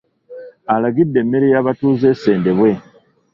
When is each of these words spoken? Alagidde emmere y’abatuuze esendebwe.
Alagidde 0.73 1.17
emmere 1.23 1.47
y’abatuuze 1.53 2.05
esendebwe. 2.13 2.71